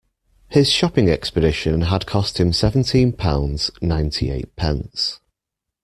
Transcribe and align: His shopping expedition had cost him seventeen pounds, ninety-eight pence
His 0.47 0.67
shopping 0.71 1.11
expedition 1.11 1.81
had 1.81 2.07
cost 2.07 2.39
him 2.39 2.53
seventeen 2.53 3.13
pounds, 3.13 3.69
ninety-eight 3.83 4.55
pence 4.55 5.19